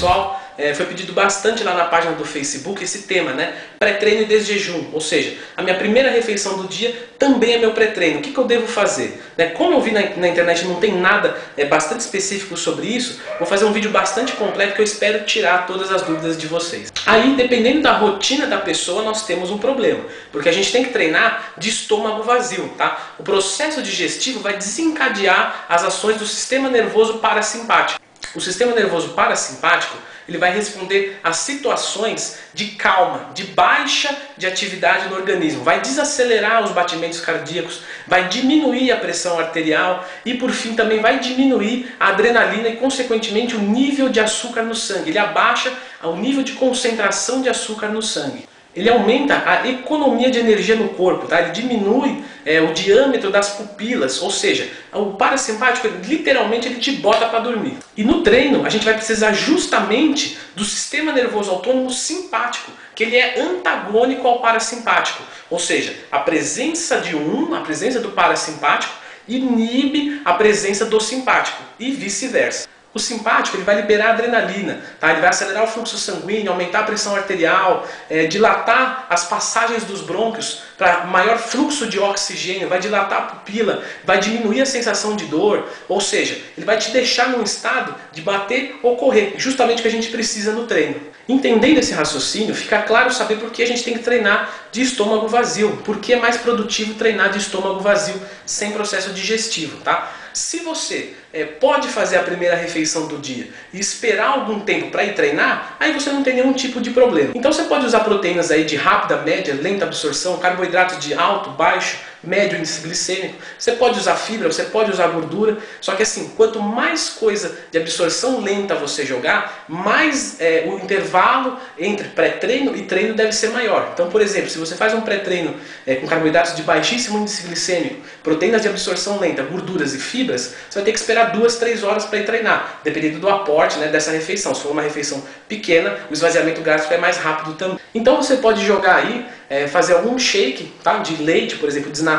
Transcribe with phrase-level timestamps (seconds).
[0.00, 3.54] pessoal, é, foi pedido bastante lá na página do Facebook esse tema, né?
[3.78, 8.18] Pré-treino e desjejum, ou seja, a minha primeira refeição do dia também é meu pré-treino.
[8.18, 9.22] O que, que eu devo fazer?
[9.36, 9.48] Né?
[9.48, 13.46] Como eu vi na, na internet não tem nada é, bastante específico sobre isso, vou
[13.46, 16.90] fazer um vídeo bastante completo que eu espero tirar todas as dúvidas de vocês.
[17.04, 20.90] Aí, dependendo da rotina da pessoa, nós temos um problema, porque a gente tem que
[20.90, 23.14] treinar de estômago vazio, tá?
[23.18, 28.00] O processo digestivo vai desencadear as ações do sistema nervoso parasimpático.
[28.34, 29.96] O sistema nervoso parasimpático
[30.28, 36.62] ele vai responder a situações de calma, de baixa de atividade no organismo, vai desacelerar
[36.62, 42.10] os batimentos cardíacos, vai diminuir a pressão arterial e por fim também vai diminuir a
[42.10, 45.10] adrenalina e consequentemente o nível de açúcar no sangue.
[45.10, 45.72] Ele abaixa
[46.04, 50.90] o nível de concentração de açúcar no sangue ele aumenta a economia de energia no
[50.90, 51.40] corpo, tá?
[51.40, 57.26] ele diminui é, o diâmetro das pupilas, ou seja, o parasimpático literalmente ele te bota
[57.26, 57.76] para dormir.
[57.96, 63.16] E no treino a gente vai precisar justamente do sistema nervoso autônomo simpático, que ele
[63.16, 68.94] é antagônico ao parasimpático, ou seja, a presença de um, a presença do parasimpático
[69.26, 72.68] inibe a presença do simpático e vice-versa.
[72.92, 75.12] O simpático ele vai liberar adrenalina, tá?
[75.12, 80.00] ele vai acelerar o fluxo sanguíneo, aumentar a pressão arterial, é, dilatar as passagens dos
[80.00, 85.26] brônquios para maior fluxo de oxigênio, vai dilatar a pupila, vai diminuir a sensação de
[85.26, 89.82] dor, ou seja, ele vai te deixar num estado de bater ou correr, justamente o
[89.82, 90.96] que a gente precisa no treino.
[91.28, 95.28] Entendendo esse raciocínio, fica claro saber por que a gente tem que treinar de estômago
[95.28, 100.10] vazio, porque é mais produtivo treinar de estômago vazio sem processo digestivo, tá?
[100.32, 105.04] Se você é, pode fazer a primeira refeição do dia e esperar algum tempo para
[105.04, 107.32] ir treinar, aí você não tem nenhum tipo de problema.
[107.34, 111.98] Então você pode usar proteínas aí de rápida, média, lenta absorção, carboidratos de alto, baixo,
[112.22, 113.36] médio índice glicêmico.
[113.58, 115.58] Você pode usar fibra, você pode usar gordura.
[115.80, 121.58] Só que assim, quanto mais coisa de absorção lenta você jogar, mais é, o intervalo
[121.78, 123.90] entre pré-treino e treino deve ser maior.
[123.94, 125.54] Então, por exemplo, se você faz um pré-treino
[125.86, 130.78] é, com carboidratos de baixíssimo índice glicêmico, proteínas de absorção lenta, gorduras e fibras, você
[130.78, 134.10] vai ter que esperar duas, três horas para ir treinar, dependendo do aporte né, dessa
[134.10, 134.54] refeição.
[134.54, 137.78] Se for uma refeição pequena, o esvaziamento gástrico é mais rápido também.
[137.94, 142.09] Então você pode jogar aí é, fazer algum shake tá, de leite, por exemplo, desnatado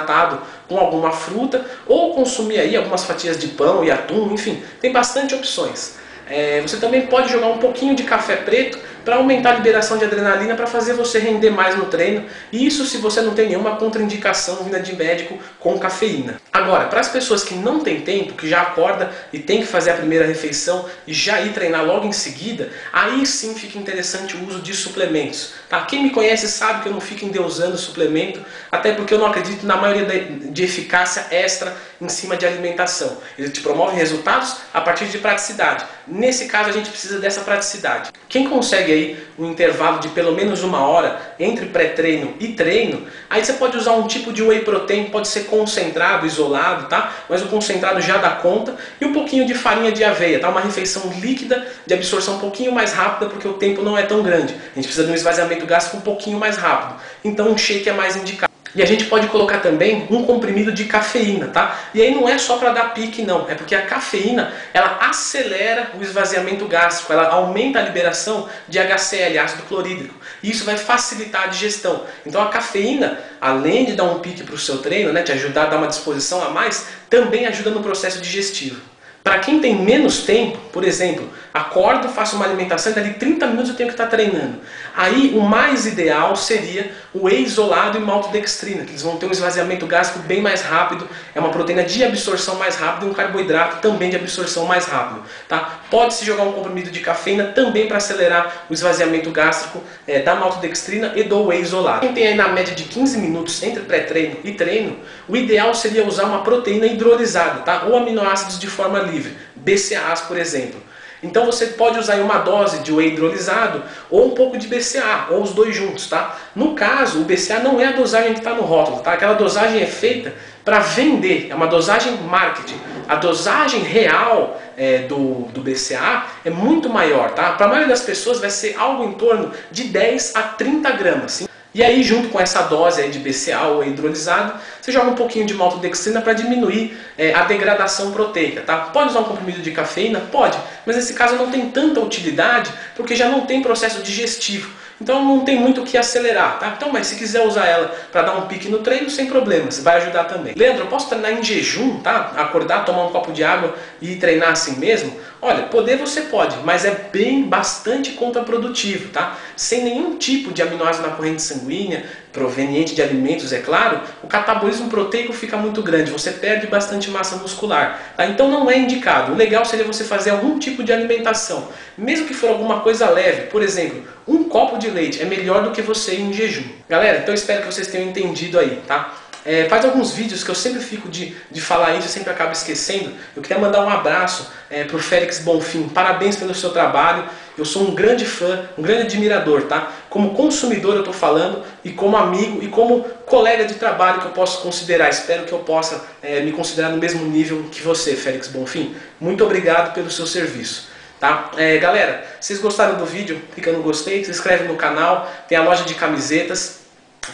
[0.67, 5.35] com alguma fruta, ou consumir aí algumas fatias de pão e atum, enfim, tem bastante
[5.35, 5.95] opções.
[6.29, 10.05] É, você também pode jogar um pouquinho de café preto para aumentar a liberação de
[10.05, 12.25] adrenalina para fazer você render mais no treino.
[12.51, 16.39] Isso se você não tem nenhuma contraindicação vinda de médico com cafeína.
[16.51, 19.91] Agora, para as pessoas que não têm tempo, que já acorda e tem que fazer
[19.91, 24.47] a primeira refeição e já ir treinar logo em seguida, aí sim fica interessante o
[24.47, 25.53] uso de suplementos.
[25.69, 25.81] Tá?
[25.85, 29.65] Quem me conhece sabe que eu não fico endeusando suplemento, até porque eu não acredito
[29.65, 33.17] na maioria de eficácia extra em cima de alimentação.
[33.37, 35.85] Ele te promove resultados a partir de praticidade.
[36.07, 38.11] Nesse caso a gente precisa dessa praticidade.
[38.27, 43.43] Quem consegue aí um intervalo de pelo menos uma hora entre pré-treino e treino, aí
[43.43, 47.11] você pode usar um tipo de whey protein, pode ser concentrado, isolado, tá?
[47.29, 50.49] Mas o concentrado já dá conta e um pouquinho de farinha de aveia, tá?
[50.49, 54.21] Uma refeição líquida de absorção um pouquinho mais rápida porque o tempo não é tão
[54.21, 54.53] grande.
[54.53, 56.99] A gente precisa de um esvaziamento gástrico um pouquinho mais rápido.
[57.23, 58.50] Então um shake é mais indicado.
[58.73, 61.77] E a gente pode colocar também um comprimido de cafeína, tá?
[61.93, 65.91] E aí não é só para dar pique não, é porque a cafeína, ela acelera
[65.99, 70.15] o esvaziamento gástrico, ela aumenta a liberação de HCl, ácido clorídrico.
[70.41, 72.05] E isso vai facilitar a digestão.
[72.25, 75.63] Então a cafeína, além de dar um pique para o seu treino, né, te ajudar
[75.63, 78.90] a dar uma disposição a mais, também ajuda no processo digestivo.
[79.23, 83.69] Para quem tem menos tempo, por exemplo, acordo, faço uma alimentação e dali 30 minutos
[83.69, 84.55] eu tenho que estar treinando.
[84.95, 89.85] Aí o mais ideal seria o isolado e maltodextrina, que eles vão ter um esvaziamento
[89.85, 94.09] gástrico bem mais rápido, é uma proteína de absorção mais rápida e um carboidrato também
[94.09, 95.23] de absorção mais rápido.
[95.47, 95.81] Tá?
[95.91, 101.13] Pode-se jogar um comprimido de cafeína também para acelerar o esvaziamento gástrico é, da maltodextrina
[101.15, 101.99] e do whey isolado.
[101.99, 104.97] Quem tem aí na média de 15 minutos entre pré-treino e treino,
[105.27, 107.83] o ideal seria usar uma proteína hidrolisada, tá?
[107.87, 110.81] ou aminoácidos de forma livre, BCAAs por exemplo.
[111.23, 115.43] Então você pode usar uma dose de whey hidrolisado ou um pouco de BCA, ou
[115.43, 116.35] os dois juntos, tá?
[116.55, 119.13] No caso, o BCA não é a dosagem que está no rótulo, tá?
[119.13, 120.33] Aquela dosagem é feita
[120.65, 122.79] para vender, é uma dosagem marketing.
[123.07, 127.51] A dosagem real é, do, do BCA é muito maior, tá?
[127.51, 131.47] Para a maioria das pessoas vai ser algo em torno de 10 a 30 gramas.
[131.73, 135.53] E aí, junto com essa dose de BCA ou hidrolisado, você joga um pouquinho de
[135.53, 138.61] maltodextrina para diminuir é, a degradação proteica.
[138.61, 138.77] Tá?
[138.77, 140.19] Pode usar um comprimido de cafeína?
[140.19, 144.80] Pode, mas nesse caso não tem tanta utilidade porque já não tem processo digestivo.
[145.01, 146.75] Então não tem muito o que acelerar, tá?
[146.77, 149.97] Então, mas se quiser usar ela para dar um pique no treino, sem problemas, vai
[149.97, 150.53] ajudar também.
[150.55, 152.33] Leandro, eu posso treinar em jejum, tá?
[152.37, 155.11] Acordar, tomar um copo de água e treinar assim mesmo?
[155.41, 159.37] Olha, poder você pode, mas é bem bastante contraprodutivo, tá?
[159.55, 164.87] Sem nenhum tipo de aminoácido na corrente sanguínea, proveniente de alimentos, é claro, o catabolismo
[164.87, 168.13] proteico fica muito grande, você perde bastante massa muscular.
[168.15, 168.25] Tá?
[168.25, 169.33] Então não é indicado.
[169.33, 173.47] O legal seria você fazer algum tipo de alimentação, mesmo que for alguma coisa leve.
[173.47, 176.63] Por exemplo, um copo de leite é melhor do que você em jejum.
[176.87, 179.15] Galera, então espero que vocês tenham entendido aí, tá?
[179.43, 182.51] É, faz alguns vídeos que eu sempre fico de, de falar isso, eu sempre acabo
[182.51, 183.11] esquecendo.
[183.35, 185.89] Eu queria mandar um abraço é, para o Félix Bonfim.
[185.89, 187.23] Parabéns pelo seu trabalho.
[187.57, 189.91] Eu sou um grande fã, um grande admirador, tá?
[190.09, 194.31] Como consumidor eu estou falando, e como amigo, e como colega de trabalho que eu
[194.31, 195.09] posso considerar.
[195.09, 198.95] Espero que eu possa é, me considerar no mesmo nível que você, Félix Bonfim.
[199.19, 200.90] Muito obrigado pelo seu serviço.
[201.21, 201.51] Tá?
[201.55, 203.39] É, galera, vocês gostaram do vídeo?
[203.53, 206.79] Clica no gostei, se inscreve no canal, tem a loja de camisetas,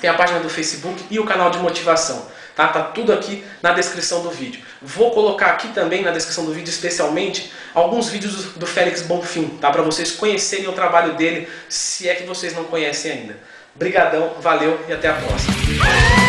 [0.01, 2.27] tem a página do Facebook e o canal de motivação.
[2.53, 2.67] Tá?
[2.67, 4.61] tá tudo aqui na descrição do vídeo.
[4.81, 9.57] Vou colocar aqui também na descrição do vídeo, especialmente, alguns vídeos do, do Félix Bonfim,
[9.61, 9.71] tá?
[9.71, 13.37] para vocês conhecerem o trabalho dele, se é que vocês não conhecem ainda.
[13.73, 16.26] Brigadão, valeu e até a próxima.